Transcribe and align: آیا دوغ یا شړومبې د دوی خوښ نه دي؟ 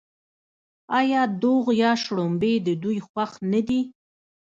آیا 0.99 1.21
دوغ 1.41 1.65
یا 1.83 1.91
شړومبې 2.03 2.53
د 2.65 2.67
دوی 2.83 2.97
خوښ 3.07 3.31
نه 3.51 3.61
دي؟ 3.67 3.81